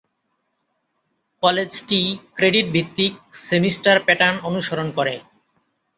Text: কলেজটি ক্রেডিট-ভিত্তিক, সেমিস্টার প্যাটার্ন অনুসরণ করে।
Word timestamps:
কলেজটি 1.43 2.01
ক্রেডিট-ভিত্তিক, 2.35 3.13
সেমিস্টার 3.47 3.95
প্যাটার্ন 4.05 4.37
অনুসরণ 4.49 4.87
করে। 4.97 5.15